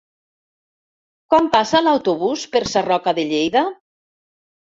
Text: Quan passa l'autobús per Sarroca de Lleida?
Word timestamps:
Quan 1.33 1.49
passa 1.55 1.81
l'autobús 1.83 2.47
per 2.57 2.63
Sarroca 2.73 3.15
de 3.21 3.27
Lleida? 3.35 3.65